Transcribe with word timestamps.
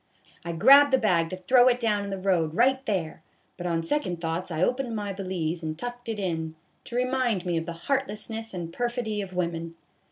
I 0.43 0.53
grabbed 0.53 0.89
the 0.91 0.97
bag 0.97 1.29
to 1.29 1.37
throw 1.37 1.67
it 1.67 1.79
down 1.79 2.03
in 2.03 2.09
the 2.09 2.17
road 2.17 2.55
right 2.55 2.83
there; 2.87 3.21
but 3.55 3.67
on 3.67 3.83
second 3.83 4.19
thoughts 4.19 4.49
I 4.49 4.63
opened 4.63 4.95
my 4.95 5.13
valise 5.13 5.61
and 5.61 5.77
tucked 5.77 6.09
it 6.09 6.17
in, 6.17 6.55
to 6.85 6.95
remind 6.95 7.45
me 7.45 7.55
of 7.55 7.67
the 7.67 7.73
heartlessness 7.85 8.51
and 8.51 8.73
perfidy 8.73 9.21
of 9.21 9.33
women. 9.35 9.75